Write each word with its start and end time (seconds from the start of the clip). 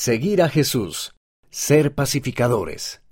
Seguir 0.00 0.42
a 0.42 0.48
Jesús. 0.48 1.16
Ser 1.50 1.92
pacificadores. 1.92 3.02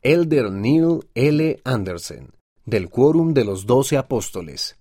Elder 0.00 0.50
Neil 0.50 1.06
L. 1.14 1.60
Anderson, 1.62 2.34
del 2.64 2.88
Quórum 2.88 3.34
de 3.34 3.44
los 3.44 3.66
Doce 3.66 3.98
Apóstoles. 3.98 4.78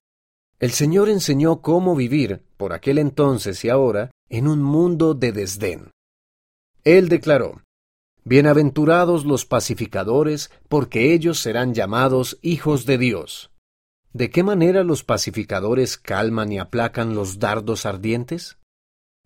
El 0.59 0.71
Señor 0.71 1.09
enseñó 1.09 1.59
cómo 1.59 1.93
vivir, 1.93 2.45
por 2.55 2.71
aquel 2.71 2.99
entonces 2.99 3.65
y 3.65 3.69
ahora, 3.69 4.11
en 4.29 4.47
un 4.47 4.63
mundo 4.63 5.13
de 5.13 5.33
desdén. 5.33 5.91
Él 6.85 7.09
declaró, 7.09 7.63
Bienaventurados 8.23 9.25
los 9.25 9.45
pacificadores, 9.45 10.51
porque 10.69 11.13
ellos 11.13 11.41
serán 11.41 11.73
llamados 11.73 12.39
hijos 12.41 12.85
de 12.85 12.97
Dios. 12.97 13.51
¿De 14.13 14.29
qué 14.29 14.41
manera 14.41 14.85
los 14.85 15.03
pacificadores 15.03 15.97
calman 15.97 16.53
y 16.53 16.59
aplacan 16.59 17.13
los 17.13 17.39
dardos 17.39 17.85
ardientes? 17.85 18.57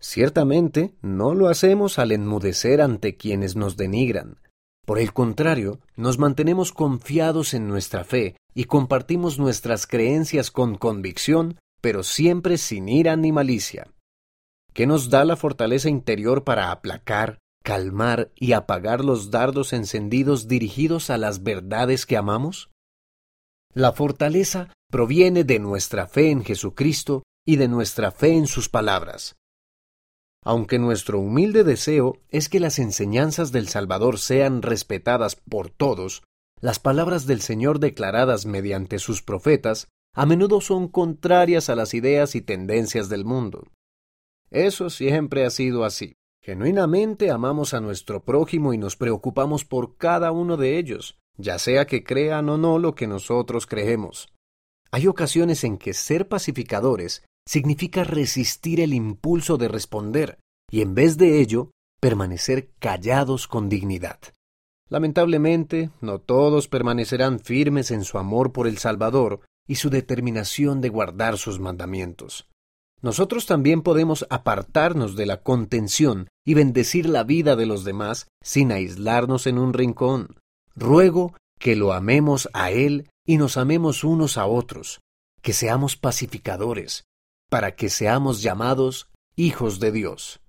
Ciertamente, 0.06 0.92
no 1.00 1.34
lo 1.34 1.48
hacemos 1.48 1.98
al 1.98 2.12
enmudecer 2.12 2.82
ante 2.82 3.16
quienes 3.16 3.56
nos 3.56 3.78
denigran. 3.78 4.38
Por 4.84 4.98
el 4.98 5.14
contrario, 5.14 5.80
nos 5.96 6.18
mantenemos 6.18 6.72
confiados 6.72 7.54
en 7.54 7.68
nuestra 7.68 8.04
fe 8.04 8.36
y 8.54 8.64
compartimos 8.64 9.38
nuestras 9.38 9.86
creencias 9.86 10.50
con 10.50 10.74
convicción, 10.74 11.58
pero 11.80 12.02
siempre 12.02 12.58
sin 12.58 12.90
ira 12.90 13.16
ni 13.16 13.32
malicia. 13.32 13.94
¿Qué 14.74 14.86
nos 14.86 15.08
da 15.08 15.24
la 15.24 15.36
fortaleza 15.36 15.88
interior 15.88 16.44
para 16.44 16.70
aplacar, 16.70 17.38
calmar 17.62 18.30
y 18.36 18.52
apagar 18.52 19.02
los 19.02 19.30
dardos 19.30 19.72
encendidos 19.72 20.48
dirigidos 20.48 21.08
a 21.08 21.16
las 21.16 21.42
verdades 21.42 22.04
que 22.04 22.18
amamos? 22.18 22.68
La 23.72 23.92
fortaleza 23.92 24.68
proviene 24.90 25.44
de 25.44 25.60
nuestra 25.60 26.06
fe 26.06 26.30
en 26.30 26.44
Jesucristo 26.44 27.22
y 27.46 27.56
de 27.56 27.68
nuestra 27.68 28.10
fe 28.10 28.34
en 28.34 28.46
sus 28.46 28.68
palabras. 28.68 29.34
Aunque 30.44 30.78
nuestro 30.78 31.18
humilde 31.18 31.64
deseo 31.64 32.18
es 32.28 32.50
que 32.50 32.60
las 32.60 32.78
enseñanzas 32.78 33.50
del 33.50 33.66
Salvador 33.68 34.18
sean 34.18 34.60
respetadas 34.60 35.36
por 35.36 35.70
todos, 35.70 36.22
las 36.60 36.78
palabras 36.78 37.26
del 37.26 37.40
Señor 37.40 37.80
declaradas 37.80 38.44
mediante 38.44 38.98
sus 38.98 39.22
profetas 39.22 39.88
a 40.14 40.26
menudo 40.26 40.60
son 40.60 40.88
contrarias 40.88 41.68
a 41.70 41.74
las 41.74 41.94
ideas 41.94 42.34
y 42.34 42.42
tendencias 42.42 43.08
del 43.08 43.24
mundo. 43.24 43.64
Eso 44.50 44.90
siempre 44.90 45.44
ha 45.44 45.50
sido 45.50 45.84
así. 45.84 46.14
Genuinamente 46.40 47.30
amamos 47.30 47.74
a 47.74 47.80
nuestro 47.80 48.22
prójimo 48.22 48.72
y 48.74 48.78
nos 48.78 48.96
preocupamos 48.96 49.64
por 49.64 49.96
cada 49.96 50.30
uno 50.30 50.56
de 50.56 50.78
ellos, 50.78 51.18
ya 51.36 51.58
sea 51.58 51.86
que 51.86 52.04
crean 52.04 52.48
o 52.50 52.58
no 52.58 52.78
lo 52.78 52.94
que 52.94 53.06
nosotros 53.06 53.66
creemos. 53.66 54.28
Hay 54.92 55.08
ocasiones 55.08 55.64
en 55.64 55.78
que 55.78 55.94
ser 55.94 56.28
pacificadores 56.28 57.24
significa 57.46 58.04
resistir 58.04 58.80
el 58.80 58.94
impulso 58.94 59.56
de 59.56 59.68
responder 59.68 60.38
y 60.74 60.82
en 60.82 60.96
vez 60.96 61.16
de 61.18 61.40
ello 61.40 61.70
permanecer 62.00 62.72
callados 62.80 63.46
con 63.46 63.68
dignidad. 63.68 64.18
Lamentablemente, 64.88 65.90
no 66.00 66.18
todos 66.18 66.66
permanecerán 66.66 67.38
firmes 67.38 67.92
en 67.92 68.02
su 68.02 68.18
amor 68.18 68.52
por 68.52 68.66
el 68.66 68.78
Salvador 68.78 69.42
y 69.68 69.76
su 69.76 69.88
determinación 69.88 70.80
de 70.80 70.88
guardar 70.88 71.38
sus 71.38 71.60
mandamientos. 71.60 72.48
Nosotros 73.02 73.46
también 73.46 73.82
podemos 73.82 74.26
apartarnos 74.30 75.14
de 75.14 75.26
la 75.26 75.44
contención 75.44 76.26
y 76.44 76.54
bendecir 76.54 77.08
la 77.08 77.22
vida 77.22 77.54
de 77.54 77.66
los 77.66 77.84
demás 77.84 78.26
sin 78.42 78.72
aislarnos 78.72 79.46
en 79.46 79.58
un 79.58 79.74
rincón. 79.74 80.40
Ruego 80.74 81.36
que 81.60 81.76
lo 81.76 81.92
amemos 81.92 82.48
a 82.52 82.72
Él 82.72 83.08
y 83.24 83.36
nos 83.36 83.58
amemos 83.58 84.02
unos 84.02 84.38
a 84.38 84.46
otros, 84.46 85.02
que 85.40 85.52
seamos 85.52 85.96
pacificadores, 85.96 87.04
para 87.48 87.76
que 87.76 87.88
seamos 87.88 88.42
llamados 88.42 89.08
hijos 89.36 89.78
de 89.78 89.92
Dios. 89.92 90.40